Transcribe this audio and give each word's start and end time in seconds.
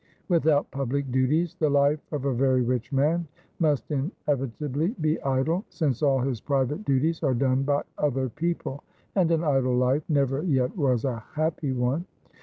Without 0.29 0.71
public 0.71 1.11
duties 1.11 1.53
the 1.59 1.69
life 1.69 1.99
of 2.11 2.25
a 2.25 2.33
very 2.33 2.63
rich 2.63 2.91
man 2.91 3.27
must 3.59 3.91
inevitably 3.91 4.95
be 4.99 5.21
idle, 5.21 5.63
since 5.69 6.01
all 6.01 6.21
his 6.21 6.41
private 6.41 6.83
duties 6.83 7.21
are 7.21 7.35
done 7.35 7.61
by 7.61 7.83
other 7.99 8.27
people. 8.27 8.83
And 9.13 9.29
an 9.29 9.43
idle 9.43 9.75
life 9.77 10.01
never 10.09 10.41
yet 10.41 10.75
was 10.75 11.05
a 11.05 11.23
happy 11.35 11.71
one.' 11.71 12.05